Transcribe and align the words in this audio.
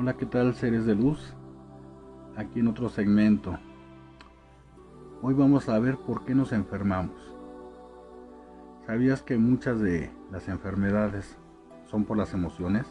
Hola, 0.00 0.16
¿qué 0.16 0.26
tal 0.26 0.54
seres 0.54 0.86
de 0.86 0.94
luz? 0.94 1.34
Aquí 2.36 2.60
en 2.60 2.68
otro 2.68 2.88
segmento. 2.88 3.58
Hoy 5.22 5.34
vamos 5.34 5.68
a 5.68 5.76
ver 5.80 5.96
por 5.96 6.24
qué 6.24 6.36
nos 6.36 6.52
enfermamos. 6.52 7.16
¿Sabías 8.86 9.22
que 9.22 9.36
muchas 9.38 9.80
de 9.80 10.08
las 10.30 10.46
enfermedades 10.46 11.36
son 11.90 12.04
por 12.04 12.16
las 12.16 12.32
emociones? 12.32 12.86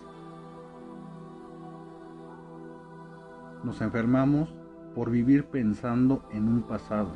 Nos 3.64 3.80
enfermamos 3.80 4.54
por 4.94 5.10
vivir 5.10 5.46
pensando 5.46 6.28
en 6.34 6.50
un 6.50 6.64
pasado. 6.64 7.16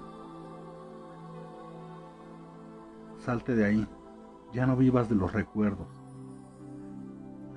Salte 3.18 3.56
de 3.56 3.66
ahí, 3.66 3.88
ya 4.54 4.66
no 4.66 4.78
vivas 4.78 5.10
de 5.10 5.16
los 5.16 5.34
recuerdos. 5.34 5.90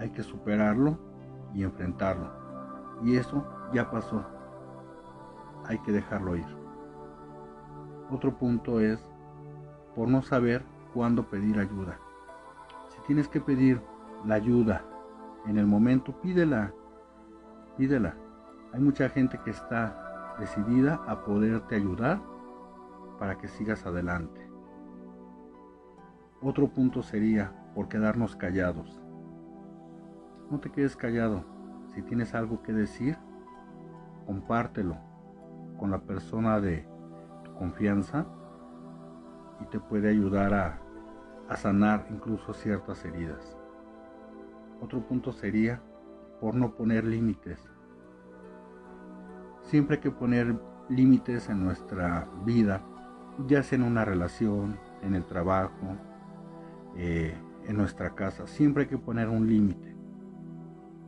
Hay 0.01 0.11
que 0.11 0.25
superarlo 0.25 1.14
y 1.55 1.63
enfrentarlo. 1.63 2.31
Y 3.03 3.17
eso 3.17 3.45
ya 3.73 3.91
pasó. 3.91 4.25
Hay 5.67 5.79
que 5.79 5.93
dejarlo 5.93 6.37
ir. 6.37 6.47
Otro 8.11 8.37
punto 8.37 8.81
es 8.81 9.03
por 9.95 10.09
no 10.09 10.23
saber 10.23 10.65
cuándo 10.93 11.29
pedir 11.29 11.59
ayuda. 11.59 11.98
Si 12.89 13.01
tienes 13.07 13.29
que 13.29 13.41
pedir 13.41 13.81
la 14.27 14.35
ayuda 14.35 14.83
en 15.47 15.59
el 15.59 15.67
momento, 15.67 16.12
pídela. 16.21 16.73
Pídela. 17.77 18.15
Hay 18.73 18.81
mucha 18.81 19.09
gente 19.09 19.39
que 19.45 19.51
está 19.51 20.37
decidida 20.39 21.01
a 21.07 21.25
poderte 21.25 21.77
ayudar 21.77 22.21
para 23.19 23.39
que 23.39 23.48
sigas 23.48 23.87
adelante. 23.87 24.48
Otro 26.43 26.69
punto 26.69 27.03
sería 27.03 27.53
por 27.75 27.89
quedarnos 27.89 28.37
callados. 28.37 29.04
No 30.51 30.61
te 30.61 30.71
quedes 30.71 30.97
callado. 30.97 31.45
Si 31.95 32.03
tienes 32.03 32.34
algo 32.34 32.62
que 32.62 32.73
decir, 32.73 33.17
compártelo 34.27 34.97
con 35.78 35.91
la 35.91 36.00
persona 36.00 36.61
de 36.61 36.87
tu 37.45 37.55
confianza 37.55 38.27
y 39.61 39.67
te 39.67 39.81
puede 39.81 40.09
ayudar 40.09 40.55
a, 40.55 40.81
sanar 41.56 42.06
incluso 42.11 42.53
ciertas 42.53 43.05
heridas. 43.05 43.56
Otro 44.81 45.06
punto 45.06 45.31
sería 45.31 45.81
por 46.41 46.55
no 46.55 46.75
poner 46.75 47.05
límites. 47.05 47.70
Siempre 49.62 49.97
hay 49.97 50.03
que 50.03 50.11
poner 50.11 50.59
límites 50.89 51.48
en 51.48 51.62
nuestra 51.62 52.28
vida, 52.45 52.83
ya 53.47 53.62
sea 53.62 53.78
en 53.78 53.84
una 53.84 54.05
relación, 54.05 54.78
en 55.03 55.15
el 55.15 55.25
trabajo, 55.25 55.97
eh, 56.97 57.34
en 57.67 57.77
nuestra 57.77 58.15
casa. 58.15 58.47
Siempre 58.47 58.84
hay 58.84 58.89
que 58.89 58.98
poner 58.98 59.28
un 59.28 59.47
límite. 59.47 59.94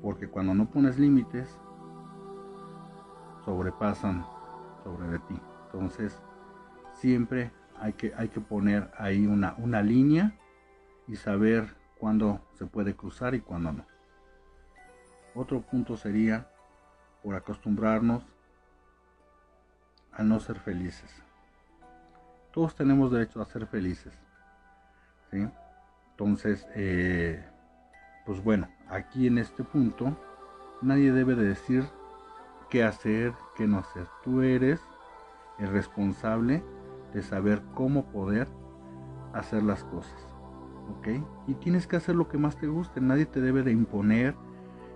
Porque 0.07 0.29
cuando 0.29 0.55
no 0.55 0.71
pones 0.71 1.01
límites, 1.01 1.59
sobrepasan 3.45 4.25
sobre 4.85 5.09
de 5.09 5.19
ti. 5.19 5.35
Entonces, 5.65 6.23
siempre 6.93 7.51
hay 7.81 7.95
que, 7.95 8.15
hay 8.17 8.29
que 8.29 8.41
poner 8.41 8.89
ahí 8.99 9.27
una, 9.27 9.57
una 9.59 9.83
línea 9.83 10.39
y 11.09 11.17
saber 11.17 11.77
cuándo 11.99 12.41
se 12.55 12.67
puede 12.67 12.95
cruzar 12.95 13.35
y 13.35 13.41
cuándo 13.41 13.73
no. 13.73 13.85
Otro 15.35 15.63
punto 15.63 15.97
sería 15.97 16.49
por 17.25 17.35
acostumbrarnos 17.35 18.25
a 20.13 20.23
no 20.23 20.39
ser 20.39 20.61
felices. 20.61 21.21
Todos 22.53 22.77
tenemos 22.77 23.11
derecho 23.11 23.43
a 23.43 23.47
ser 23.47 23.67
felices. 23.67 24.17
¿sí? 25.33 25.49
Entonces, 26.13 26.65
eh, 26.77 27.45
pues 28.25 28.41
bueno, 28.45 28.69
aquí 28.89 29.27
en 29.27 29.39
este 29.39 29.65
punto 29.65 30.17
nadie 30.83 31.13
debe 31.13 31.35
de 31.35 31.45
decir 31.45 31.85
qué 32.71 32.85
hacer, 32.85 33.33
qué 33.57 33.67
no 33.67 33.79
hacer. 33.79 34.07
Tú 34.23 34.43
eres 34.43 34.81
el 35.59 35.69
responsable 35.69 36.63
de 37.13 37.23
saber 37.23 37.63
cómo 37.75 38.07
poder 38.07 38.49
hacer 39.33 39.63
las 39.63 39.85
cosas. 39.85 40.27
¿Ok? 40.99 41.09
Y 41.47 41.55
tienes 41.55 41.87
que 41.87 41.97
hacer 41.97 42.15
lo 42.15 42.29
que 42.29 42.39
más 42.39 42.57
te 42.57 42.67
guste. 42.67 43.01
Nadie 43.01 43.27
te 43.27 43.41
debe 43.41 43.63
de 43.63 43.73
imponer 43.73 44.35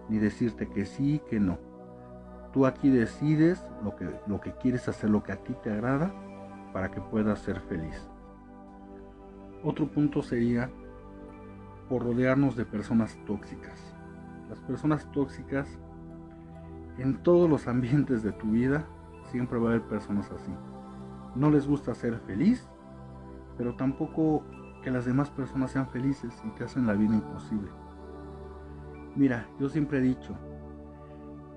ni 0.09 0.19
decirte 0.19 0.69
que 0.69 0.85
sí, 0.85 1.21
que 1.29 1.41
no. 1.41 1.59
Tú 2.53 2.67
aquí 2.67 2.91
decides 2.91 3.65
lo 3.85 3.97
que, 3.97 4.09
lo 4.27 4.41
que 4.41 4.53
quieres 4.55 4.89
hacer, 4.89 5.11
lo 5.11 5.23
que 5.23 5.33
a 5.33 5.37
ti 5.37 5.55
te 5.63 5.73
agrada, 5.73 6.13
para 6.73 6.91
que 6.91 7.01
puedas 7.01 7.39
ser 7.41 7.61
feliz. 7.61 8.09
Otro 9.63 9.89
punto 9.89 10.23
sería 10.23 10.71
por 11.91 12.05
rodearnos 12.05 12.55
de 12.55 12.65
personas 12.65 13.19
tóxicas. 13.27 13.93
Las 14.49 14.61
personas 14.61 15.11
tóxicas 15.11 15.69
en 16.99 17.21
todos 17.25 17.51
los 17.51 17.67
ambientes 17.67 18.23
de 18.23 18.31
tu 18.31 18.53
vida 18.53 18.87
siempre 19.25 19.59
va 19.59 19.67
a 19.67 19.69
haber 19.71 19.83
personas 19.89 20.31
así. 20.31 20.53
No 21.35 21.51
les 21.51 21.67
gusta 21.67 21.95
ser 21.97 22.21
feliz, 22.21 22.69
pero 23.59 23.75
tampoco 23.75 24.45
que 24.85 24.93
las 24.93 25.05
demás 25.05 25.31
personas 25.31 25.73
sean 25.73 25.89
felices 25.89 26.33
y 26.45 26.51
te 26.51 26.63
hacen 26.63 26.87
la 26.87 26.95
vida 26.95 27.15
imposible. 27.15 27.71
Mira, 29.17 29.49
yo 29.59 29.69
siempre 29.69 29.99
he 29.99 30.03
dicho, 30.03 30.37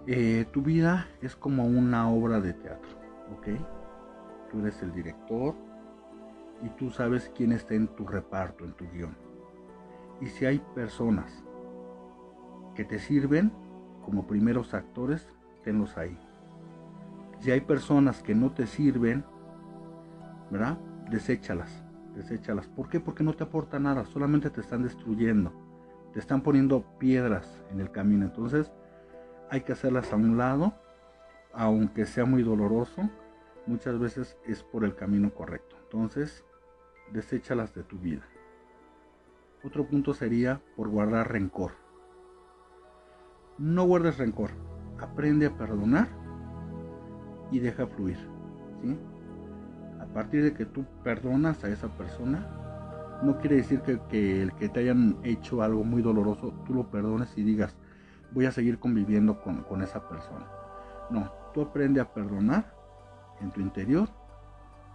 eh, 0.07 0.47
tu 0.51 0.63
vida 0.63 1.07
es 1.21 1.35
como 1.35 1.65
una 1.65 2.09
obra 2.09 2.41
de 2.41 2.53
teatro, 2.53 2.89
¿ok? 3.38 3.47
Tú 4.51 4.59
eres 4.61 4.81
el 4.81 4.91
director 4.94 5.53
y 6.63 6.69
tú 6.69 6.89
sabes 6.89 7.31
quién 7.35 7.51
está 7.51 7.75
en 7.75 7.88
tu 7.88 8.07
reparto, 8.07 8.65
en 8.65 8.73
tu 8.73 8.89
guion. 8.89 9.22
Y 10.22 10.28
si 10.28 10.46
hay 10.46 10.59
personas 10.74 11.44
que 12.75 12.85
te 12.85 13.00
sirven 13.00 13.51
como 14.06 14.28
primeros 14.28 14.74
actores, 14.74 15.28
tenlos 15.63 15.97
ahí. 15.97 16.18
Si 17.40 17.51
hay 17.51 17.62
personas 17.62 18.22
que 18.24 18.35
no 18.35 18.51
te 18.51 18.68
sirven, 18.68 19.25
¿verdad? 20.50 20.78
Deséchalas, 21.09 21.84
deséchalas. 22.16 22.68
¿Por 22.68 22.90
qué? 22.90 23.00
Porque 23.00 23.24
no 23.24 23.34
te 23.34 23.44
aporta 23.44 23.79
nada, 23.79 24.06
solamente 24.06 24.50
te 24.50 24.62
están 24.62 24.84
destruyendo, 24.84 25.51
te 26.13 26.19
están 26.19 26.41
poniendo 26.41 26.84
piedras 27.00 27.62
en 27.72 27.81
el 27.81 27.91
camino. 27.91 28.25
Entonces, 28.25 28.72
hay 29.50 29.62
que 29.62 29.74
hacerlas 29.74 30.12
a 30.13 30.16
un 30.16 30.38
lado, 30.38 30.74
aunque 31.53 32.06
sea 32.06 32.25
muy 32.25 32.44
doloroso, 32.44 33.09
muchas 33.68 34.00
veces 34.00 34.38
es 34.45 34.63
por 34.63 34.84
el 34.84 34.95
camino 34.95 35.34
correcto. 35.34 35.75
Entonces, 35.84 36.44
deséchalas 37.12 37.74
de 37.74 37.84
tu 37.84 37.97
vida. 37.97 38.24
Otro 39.63 39.88
punto 39.88 40.13
sería 40.13 40.62
por 40.75 40.90
guardar 40.90 41.31
rencor. 41.31 41.72
No 43.57 43.85
guardes 43.85 44.18
rencor. 44.18 44.51
Aprende 45.00 45.46
a 45.46 45.57
perdonar 45.57 46.09
y 47.50 47.59
deja 47.59 47.88
fluir. 47.88 48.18
¿sí? 48.81 48.97
A 50.01 50.06
partir 50.07 50.44
de 50.44 50.53
que 50.53 50.66
tú 50.66 50.85
perdonas 51.03 51.63
a 51.63 51.69
esa 51.69 51.88
persona, 51.97 52.46
no 53.24 53.38
quiere 53.38 53.56
decir 53.56 53.81
que, 53.81 54.41
el 54.41 54.53
que 54.53 54.68
te 54.68 54.81
hayan 54.81 55.18
hecho 55.24 55.62
algo 55.62 55.85
muy 55.85 56.01
doloroso, 56.01 56.53
tú 56.66 56.74
lo 56.74 56.91
perdones 56.91 57.38
y 57.38 57.44
digas, 57.44 57.78
voy 58.31 58.47
a 58.47 58.51
seguir 58.51 58.80
conviviendo 58.80 59.41
con, 59.41 59.63
con 59.63 59.81
esa 59.81 60.09
persona. 60.09 60.45
No, 61.09 61.31
tú 61.53 61.62
aprende 61.62 62.01
a 62.01 62.13
perdonar 62.13 62.75
en 63.40 63.51
tu 63.51 63.62
interior 63.62 64.09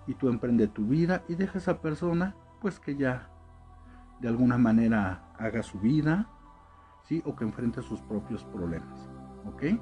y 0.07 0.15
tú 0.15 0.29
emprende 0.29 0.69
tu 0.69 0.85
vida 0.87 1.23
y 1.27 1.37
deja 1.37 1.55
a 1.55 1.59
esa 1.63 1.81
persona 1.81 2.35
pues 2.61 2.79
que 2.81 2.97
ya 2.97 3.31
de 4.21 4.29
alguna 4.29 4.59
manera 4.59 5.33
haga 5.39 5.63
su 5.63 5.79
vida, 5.79 6.29
¿sí? 7.05 7.23
O 7.25 7.37
que 7.37 7.45
enfrente 7.45 7.83
sus 7.83 8.01
propios 8.03 8.45
problemas, 8.45 9.09
¿ok? 9.47 9.81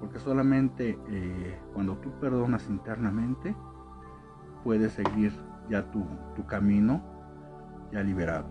Porque 0.00 0.18
solamente 0.18 0.98
eh, 1.08 1.58
cuando 1.72 1.96
tú 1.98 2.10
perdonas 2.20 2.68
internamente, 2.68 3.54
puedes 4.62 4.92
seguir 4.92 5.32
ya 5.68 5.90
tu, 5.90 6.06
camino 6.46 7.02
ya 7.92 8.02
liberado. 8.02 8.46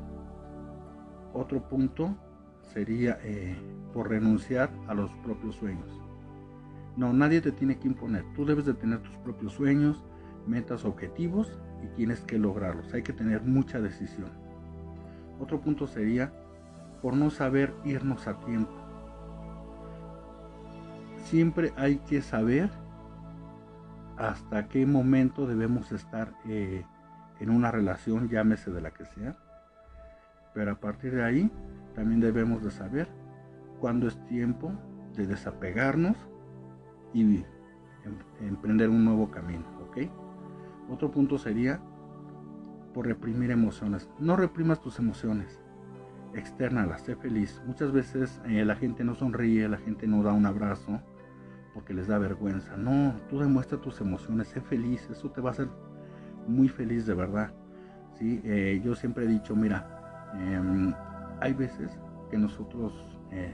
Otro 1.34 1.68
punto 1.68 2.16
sería 2.62 3.18
eh, 3.24 3.58
por 3.94 4.10
renunciar 4.10 4.72
a 4.88 4.94
los 4.94 5.12
propios 5.18 5.56
sueños. 5.56 6.00
No, 6.96 7.12
nadie 7.12 7.42
te 7.42 7.52
tiene 7.52 7.80
que 7.80 7.88
imponer. 7.88 8.24
Tú 8.36 8.46
debes 8.46 8.66
de 8.66 8.76
tener 8.76 9.02
tus 9.02 9.16
propios 9.18 9.54
sueños, 9.54 10.04
metas, 10.46 10.86
objetivos 10.86 11.60
y 11.84 11.88
tienes 11.96 12.22
que 12.22 12.38
lograrlos. 12.38 12.94
Hay 12.94 13.02
que 13.02 13.14
tener 13.14 13.42
mucha 13.44 13.82
decisión. 13.82 14.43
Otro 15.44 15.60
punto 15.60 15.88
sería 15.88 16.32
por 17.02 17.18
no 17.18 17.30
saber 17.30 17.74
irnos 17.84 18.30
a 18.30 18.40
tiempo. 18.40 18.72
Siempre 21.26 21.74
hay 21.76 21.98
que 21.98 22.22
saber 22.22 22.70
hasta 24.18 24.70
qué 24.70 24.86
momento 24.86 25.46
debemos 25.46 25.92
estar 25.92 26.34
eh, 26.48 26.86
en 27.42 27.50
una 27.50 27.72
relación, 27.72 28.30
llámese 28.30 28.72
de 28.72 28.80
la 28.80 28.92
que 28.92 29.04
sea. 29.04 29.36
Pero 30.54 30.72
a 30.72 30.76
partir 30.76 31.14
de 31.14 31.26
ahí 31.26 31.52
también 31.94 32.22
debemos 32.22 32.64
de 32.64 32.72
saber 32.72 33.10
cuándo 33.82 34.08
es 34.08 34.26
tiempo 34.28 34.72
de 35.14 35.28
desapegarnos 35.28 36.16
y 37.14 37.22
em, 37.22 37.44
emprender 38.40 38.88
un 38.90 39.04
nuevo 39.04 39.30
camino. 39.30 39.66
Otro 40.90 41.12
punto 41.12 41.38
sería 41.38 41.82
por 42.94 43.08
reprimir 43.08 43.52
emociones. 43.52 44.10
No 44.20 44.36
reprimas 44.36 44.82
tus 44.82 45.00
emociones. 45.00 45.60
externa, 46.36 46.98
sé 46.98 47.16
feliz. 47.16 47.62
Muchas 47.68 47.92
veces 47.92 48.42
eh, 48.48 48.66
la 48.66 48.76
gente 48.76 49.04
no 49.04 49.14
sonríe, 49.14 49.70
la 49.70 49.78
gente 49.78 50.08
no 50.08 50.24
da 50.24 50.34
un 50.34 50.48
abrazo 50.48 51.00
porque 51.74 51.94
les 51.94 52.08
da 52.08 52.18
vergüenza. 52.18 52.76
No, 52.76 53.14
tú 53.30 53.40
demuestra 53.40 53.80
tus 53.80 54.02
emociones, 54.02 54.48
sé 54.48 54.62
feliz, 54.62 55.08
eso 55.12 55.30
te 55.30 55.42
va 55.42 55.50
a 55.50 55.54
hacer 55.54 55.68
muy 56.48 56.70
feliz 56.70 57.06
de 57.06 57.14
verdad. 57.14 57.54
¿sí? 58.18 58.42
Eh, 58.44 58.82
yo 58.84 58.96
siempre 58.96 59.26
he 59.26 59.28
dicho, 59.28 59.56
mira, 59.56 60.32
em, 60.34 60.94
hay 61.40 61.54
veces 61.54 62.00
que 62.32 62.38
nosotros 62.38 62.94
eh, 63.32 63.54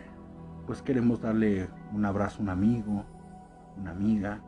pues 0.65 0.81
queremos 0.81 1.21
darle 1.21 1.67
un 1.93 2.05
abrazo 2.05 2.39
a 2.39 2.43
un 2.43 2.49
amigo, 2.49 3.05
una 3.77 3.91
amiga, 3.91 4.41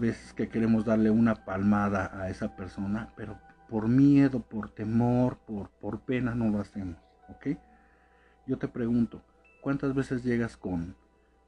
veces 0.00 0.32
que 0.32 0.48
queremos 0.48 0.84
darle 0.84 1.10
una 1.10 1.44
palmada 1.44 2.10
a 2.18 2.30
esa 2.30 2.56
persona, 2.56 3.12
pero 3.16 3.38
por 3.68 3.88
miedo, 3.88 4.40
por 4.40 4.70
temor, 4.70 5.38
por, 5.46 5.70
por 5.70 6.00
pena 6.00 6.34
no 6.34 6.48
lo 6.48 6.60
hacemos, 6.60 6.96
¿ok? 7.28 7.56
Yo 8.46 8.58
te 8.58 8.66
pregunto, 8.66 9.22
¿cuántas 9.60 9.94
veces 9.94 10.24
llegas 10.24 10.56
con, 10.56 10.96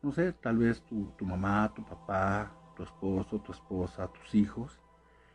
no 0.03 0.13
sé, 0.13 0.33
tal 0.33 0.59
vez 0.59 0.83
tu, 0.83 1.07
tu 1.19 1.25
mamá, 1.25 1.73
tu 1.75 1.85
papá, 1.85 2.53
tu 2.77 2.85
esposo, 2.85 3.41
tu 3.41 3.53
esposa, 3.53 4.09
tus 4.09 4.35
hijos, 4.35 4.79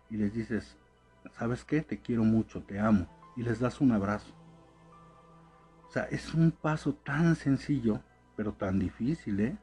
y 0.10 0.18
les 0.18 0.34
dices, 0.34 0.78
¿sabes 1.34 1.66
qué? 1.66 1.82
Te 1.82 2.00
quiero 2.00 2.24
mucho, 2.24 2.64
te 2.64 2.80
amo, 2.80 3.08
y 3.36 3.44
les 3.44 3.60
das 3.60 3.82
un 3.82 3.92
abrazo. 3.92 4.34
O 5.88 5.92
sea, 5.92 6.04
es 6.04 6.34
un 6.34 6.52
paso 6.52 6.94
tan 6.94 7.36
sencillo, 7.36 8.02
pero 8.36 8.54
tan 8.54 8.80
difícil, 8.80 9.40
¿eh? 9.40 9.58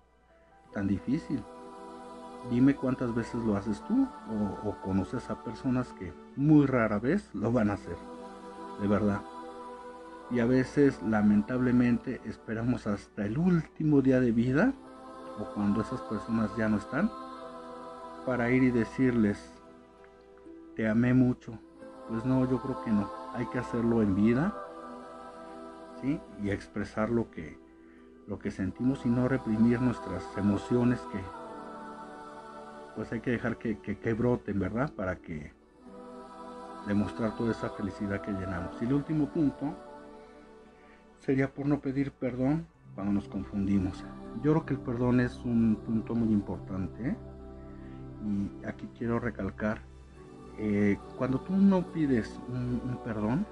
Tan 0.72 0.88
difícil. 0.88 1.42
Dime 2.50 2.76
cuántas 2.76 3.14
veces 3.14 3.42
lo 3.42 3.56
haces 3.56 3.82
tú 3.86 4.06
o, 4.64 4.76
conoces 4.82 5.30
a 5.30 5.42
personas 5.42 5.92
que 5.94 6.12
muy 6.36 6.66
rara 6.66 6.98
vez 6.98 7.30
lo 7.34 7.50
van 7.50 7.70
a 7.70 7.74
hacer, 7.74 7.96
de 8.80 8.88
verdad. 8.88 9.22
Y 10.30 10.40
a 10.40 10.46
veces 10.46 11.00
lamentablemente 11.02 12.20
esperamos 12.26 12.86
hasta 12.86 13.24
el 13.24 13.38
último 13.38 14.02
día 14.02 14.20
de 14.20 14.32
vida 14.32 14.74
o 15.38 15.54
cuando 15.54 15.80
esas 15.80 16.00
personas 16.02 16.50
ya 16.56 16.68
no 16.68 16.76
están 16.76 17.10
para 18.26 18.50
ir 18.50 18.62
y 18.62 18.70
decirles, 18.70 19.52
te 20.76 20.88
amé 20.88 21.14
mucho. 21.14 21.58
Pues 22.08 22.24
no, 22.24 22.48
yo 22.48 22.60
creo 22.60 22.84
que 22.84 22.90
no. 22.90 23.10
Hay 23.34 23.46
que 23.46 23.58
hacerlo 23.58 24.02
en 24.02 24.14
vida 24.14 24.54
¿sí? 26.00 26.20
y 26.42 26.50
expresar 26.50 27.10
lo 27.10 27.30
que, 27.30 27.58
lo 28.26 28.38
que 28.38 28.50
sentimos 28.50 29.04
y 29.06 29.08
no 29.08 29.28
reprimir 29.28 29.80
nuestras 29.80 30.24
emociones 30.36 31.00
que 31.12 31.20
pues 32.94 33.10
hay 33.12 33.20
que 33.20 33.30
dejar 33.30 33.58
que, 33.58 33.78
que, 33.78 34.12
broten, 34.12 34.58
¿verdad? 34.58 34.92
Para 34.94 35.16
que 35.16 35.52
demostrar 36.86 37.36
toda 37.36 37.52
esa 37.52 37.70
felicidad 37.70 38.20
que 38.20 38.32
llenamos. 38.32 38.80
Y 38.80 38.84
el 38.84 38.92
último 38.92 39.28
punto 39.28 39.74
sería 41.20 41.52
por 41.52 41.66
no 41.66 41.80
pedir 41.80 42.12
perdón 42.12 42.66
cuando 42.94 43.12
nos 43.12 43.28
confundimos. 43.28 44.04
Yo 44.42 44.52
creo 44.52 44.66
que 44.66 44.74
el 44.74 44.80
perdón 44.80 45.20
es 45.20 45.36
un 45.44 45.76
punto 45.84 46.14
muy 46.14 46.32
importante. 46.32 47.08
¿eh? 47.08 47.16
Y 48.24 48.66
aquí 48.66 48.88
quiero 48.96 49.18
recalcar, 49.18 49.80
eh, 50.58 50.98
cuando 51.18 51.40
tú 51.40 51.56
no 51.56 51.92
pides 51.92 52.38
un, 52.48 52.98
perdón, 53.04 53.46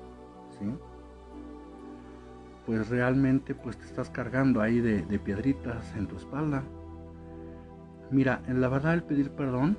¿sí? 0.59 0.67
pues 2.67 2.89
realmente 2.89 3.55
pues 3.57 3.77
te 3.77 3.85
estás 3.87 4.09
cargando 4.09 4.61
ahí 4.61 4.81
de 4.81 5.19
piedritas 5.19 5.95
en 5.97 6.07
tu 6.07 6.17
espalda 6.17 6.63
Mira, 8.13 8.43
en 8.47 8.61
la 8.61 8.69
verdad 8.69 8.93
el 8.93 9.03
pedir 9.03 9.31
perdón 9.31 9.79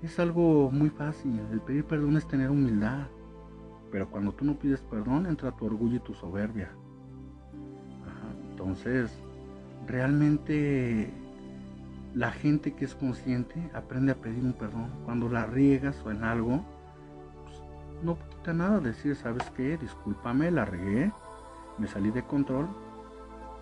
es 0.00 0.18
algo 0.20 0.70
muy 0.70 0.90
fácil. 0.90 1.40
El 1.50 1.60
pedir 1.60 1.84
perdón 1.84 2.16
es 2.16 2.26
tener 2.28 2.50
humildad. 2.50 3.08
Pero 3.90 4.08
cuando 4.08 4.30
tú 4.30 4.44
no 4.44 4.54
pides 4.54 4.80
perdón 4.82 5.26
entra 5.26 5.50
tu 5.50 5.66
orgullo 5.66 5.96
y 5.96 6.00
tu 6.00 6.14
soberbia. 6.14 6.70
Entonces, 8.50 9.10
realmente 9.88 11.10
la 12.14 12.30
gente 12.30 12.74
que 12.74 12.84
es 12.84 12.94
consciente 12.94 13.70
aprende 13.74 14.12
a 14.12 14.14
pedir 14.14 14.44
un 14.44 14.52
perdón. 14.52 14.90
Cuando 15.04 15.28
la 15.28 15.46
riegas 15.46 16.00
o 16.04 16.12
en 16.12 16.22
algo, 16.22 16.64
pues, 17.44 17.60
no 18.04 18.18
quita 18.28 18.52
nada 18.52 18.78
decir, 18.78 19.16
¿sabes 19.16 19.50
qué? 19.56 19.76
Discúlpame, 19.78 20.52
la 20.52 20.64
regué, 20.64 21.10
me 21.76 21.88
salí 21.88 22.12
de 22.12 22.22
control 22.22 22.68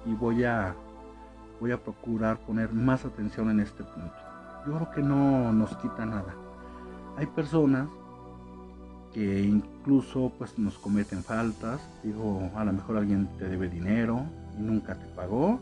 y 0.04 0.12
voy 0.12 0.44
a 0.44 0.74
voy 1.60 1.72
a 1.72 1.82
procurar 1.82 2.38
poner 2.38 2.72
más 2.72 3.04
atención 3.04 3.50
en 3.50 3.60
este 3.60 3.84
punto. 3.84 4.14
Yo 4.66 4.74
creo 4.74 4.90
que 4.90 5.02
no 5.02 5.52
nos 5.52 5.76
quita 5.76 6.04
nada. 6.04 6.34
Hay 7.16 7.26
personas 7.26 7.88
que 9.12 9.42
incluso 9.42 10.32
pues 10.38 10.58
nos 10.58 10.78
cometen 10.78 11.22
faltas, 11.24 11.80
digo, 12.02 12.50
a 12.54 12.64
lo 12.64 12.72
mejor 12.72 12.98
alguien 12.98 13.28
te 13.38 13.48
debe 13.48 13.68
dinero 13.68 14.22
y 14.58 14.62
nunca 14.62 14.94
te 14.94 15.06
pagó, 15.06 15.60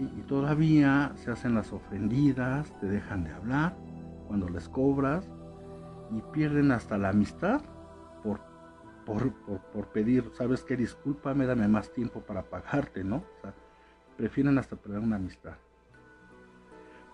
y 0.00 0.22
todavía 0.22 1.12
se 1.16 1.30
hacen 1.30 1.54
las 1.54 1.72
ofendidas, 1.72 2.72
te 2.80 2.86
dejan 2.86 3.24
de 3.24 3.32
hablar 3.32 3.74
cuando 4.28 4.48
les 4.48 4.68
cobras 4.68 5.28
y 6.10 6.20
pierden 6.32 6.70
hasta 6.70 6.96
la 6.98 7.08
amistad 7.10 7.60
por, 8.22 8.40
por, 9.04 9.32
por, 9.72 9.88
pedir, 9.88 10.30
sabes 10.34 10.62
que 10.62 10.76
discúlpame, 10.76 11.46
dame 11.46 11.66
más 11.66 11.92
tiempo 11.92 12.20
para 12.20 12.42
pagarte, 12.42 13.02
¿no? 13.02 13.24
Prefieren 14.18 14.58
hasta 14.58 14.76
perder 14.76 14.98
una 14.98 15.16
amistad. 15.16 15.54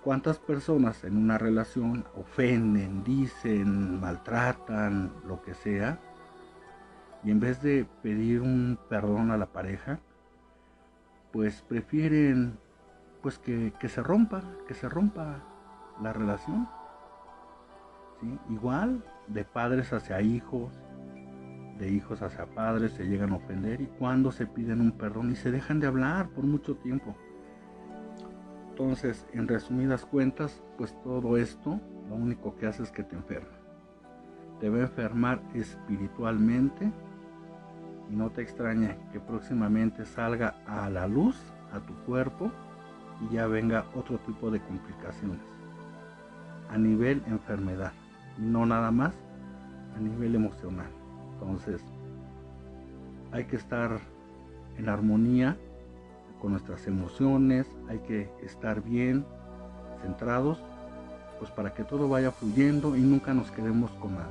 ¿Cuántas 0.03 0.39
personas 0.39 1.05
en 1.05 1.17
una 1.17 1.39
relación 1.39 2.05
ofenden, 2.17 3.05
dicen, 3.05 4.01
maltratan, 4.01 5.13
lo 5.27 5.43
que 5.43 5.55
sea? 5.55 6.01
Y 7.23 7.31
en 7.31 7.41
vez 7.41 7.63
de 7.63 7.87
pedir 8.03 8.41
un 8.41 8.79
perdón 8.89 9.31
a 9.31 9.37
la 9.37 9.47
pareja, 9.47 10.01
pues 11.31 11.63
prefieren 11.63 12.59
pues 13.23 13.39
que, 13.39 13.73
se 13.89 14.03
rompa, 14.03 14.43
que 14.67 14.75
se 14.75 14.89
rompa 14.89 15.43
la 16.03 16.13
relación. 16.13 16.69
Igual 18.51 19.03
de 19.27 19.45
padres 19.45 19.93
hacia 19.93 20.21
hijos, 20.21 20.73
de 21.79 21.91
hijos 21.91 22.23
hacia 22.23 22.47
padres 22.47 22.93
se 22.93 23.05
llegan 23.05 23.33
a 23.33 23.37
ofender 23.37 23.81
y 23.81 23.87
cuando 23.87 24.31
se 24.31 24.47
piden 24.47 24.81
un 24.81 24.93
perdón 24.93 25.33
y 25.33 25.37
se 25.37 25.51
dejan 25.51 25.81
de 25.81 25.87
hablar 25.87 26.29
por 26.29 26.45
mucho 26.45 26.77
tiempo. 26.77 27.17
Entonces, 28.71 29.27
en 29.33 29.49
resumidas 29.49 30.05
cuentas, 30.05 30.63
pues 30.77 30.95
todo 31.03 31.37
esto 31.37 31.81
lo 32.09 32.17
único 32.17 32.57
que 32.57 32.67
hace 32.67 32.83
es 32.83 32.91
que 32.91 33.03
te 33.03 33.17
enferma. 33.17 33.57
Te 34.61 34.69
va 34.69 34.79
a 34.79 34.83
enfermar 34.83 35.41
espiritualmente 35.55 36.91
y 38.11 38.17
no 38.17 38.31
te 38.31 38.43
extrañe 38.43 38.97
que 39.13 39.21
próximamente 39.21 40.05
salga 40.05 40.57
a 40.67 40.91
la 40.91 41.07
luz 41.07 41.37
a 41.73 41.81
tu 41.81 41.95
cuerpo 42.05 42.51
y 43.21 43.35
ya 43.35 43.47
venga 43.47 43.87
otro 43.95 44.19
tipo 44.19 44.51
de 44.51 44.61
complicaciones 44.61 45.41
a 46.71 46.79
nivel 46.79 47.23
enfermedad, 47.27 47.93
no 48.39 48.67
nada 48.67 48.91
más 48.91 49.15
a 49.97 50.01
nivel 50.01 50.35
emocional. 50.35 51.04
Entonces, 51.35 51.83
hay 53.33 53.45
que 53.45 53.57
estar 53.57 53.99
en 54.79 54.89
armonía 54.89 55.57
con 56.41 56.53
nuestras 56.53 56.87
emociones, 56.87 57.67
hay 57.89 57.99
que 58.01 58.31
estar 58.43 58.83
bien 58.83 59.25
centrados, 60.03 60.63
pues 61.39 61.51
para 61.51 61.75
que 61.75 61.85
todo 61.85 62.09
vaya 62.09 62.31
fluyendo 62.31 62.97
y 62.97 63.01
nunca 63.01 63.35
nos 63.35 63.51
quedemos 63.51 63.91
con 63.93 64.15
nada. 64.15 64.31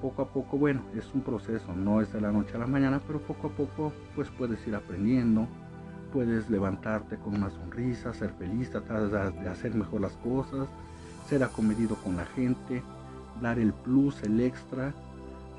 Poco 0.00 0.22
a 0.22 0.28
poco, 0.28 0.56
bueno, 0.56 0.82
es 0.96 1.12
un 1.14 1.20
proceso, 1.20 1.74
no 1.74 2.00
es 2.00 2.12
de 2.12 2.20
la 2.20 2.32
noche 2.32 2.56
a 2.56 2.58
la 2.58 2.66
mañana, 2.66 3.00
pero 3.06 3.20
poco 3.20 3.48
a 3.48 3.50
poco 3.50 3.92
pues 4.16 4.28
puedes 4.30 4.66
ir 4.66 4.74
aprendiendo, 4.74 5.46
puedes 6.12 6.48
levantarte 6.48 7.16
con 7.16 7.34
una 7.34 7.50
sonrisa, 7.50 8.12
ser 8.14 8.30
feliz, 8.30 8.70
tratar 8.70 9.08
de 9.10 9.48
hacer 9.48 9.74
mejor 9.74 10.00
las 10.00 10.16
cosas, 10.16 10.68
ser 11.28 11.44
acomedido 11.44 11.96
con 11.96 12.16
la 12.16 12.24
gente, 12.24 12.82
dar 13.40 13.58
el 13.58 13.72
plus, 13.72 14.22
el 14.22 14.40
extra, 14.40 14.94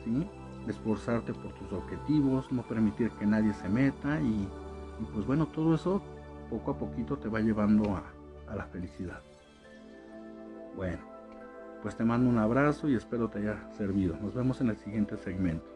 ¿sí? 0.04 0.28
Esforzarte 0.68 1.34
por 1.34 1.52
tus 1.54 1.72
objetivos, 1.74 2.52
no 2.52 2.64
permitir 2.64 3.12
que 3.12 3.26
nadie 3.26 3.54
se 3.54 3.70
meta 3.70 4.20
y, 4.22 4.48
pues 5.14 5.26
bueno, 5.26 5.48
todo 5.48 5.76
eso 5.76 6.02
poco 6.50 6.72
a 6.72 6.78
poquito 6.78 7.18
te 7.18 7.30
va 7.30 7.40
llevando 7.40 7.96
a, 7.96 8.04
la 8.54 8.66
felicidad. 8.66 9.22
Bueno, 10.76 11.00
pues 11.82 11.96
te 11.96 12.04
mando 12.04 12.30
un 12.30 12.38
abrazo 12.38 12.90
y 12.90 12.96
espero 12.96 13.30
te 13.30 13.40
haya 13.40 13.72
servido. 13.78 14.18
Nos 14.22 14.34
vemos 14.34 14.60
en 14.60 14.70
el 14.70 14.76
siguiente 14.76 15.16
segmento. 15.16 15.71